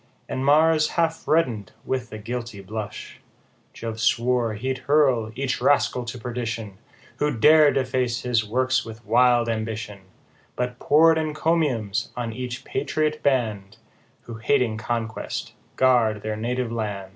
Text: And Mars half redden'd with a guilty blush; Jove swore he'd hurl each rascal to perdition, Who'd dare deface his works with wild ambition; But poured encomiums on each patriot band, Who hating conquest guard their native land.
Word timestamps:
And 0.27 0.43
Mars 0.43 0.87
half 0.97 1.27
redden'd 1.27 1.73
with 1.85 2.11
a 2.11 2.17
guilty 2.17 2.59
blush; 2.59 3.19
Jove 3.71 3.99
swore 4.01 4.55
he'd 4.55 4.79
hurl 4.89 5.31
each 5.35 5.61
rascal 5.61 6.05
to 6.05 6.17
perdition, 6.17 6.79
Who'd 7.17 7.39
dare 7.39 7.71
deface 7.71 8.21
his 8.23 8.43
works 8.43 8.83
with 8.83 9.05
wild 9.05 9.47
ambition; 9.47 9.99
But 10.55 10.79
poured 10.79 11.19
encomiums 11.19 12.09
on 12.17 12.33
each 12.33 12.65
patriot 12.65 13.21
band, 13.21 13.77
Who 14.21 14.37
hating 14.39 14.77
conquest 14.77 15.53
guard 15.75 16.23
their 16.23 16.35
native 16.35 16.71
land. 16.71 17.09